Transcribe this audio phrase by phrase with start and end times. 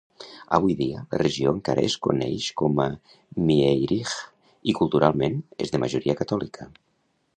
[0.57, 2.87] Avui dia la regió encara es coneix com a
[3.49, 6.69] Meierij i, culturalment, és de majoria catòlica.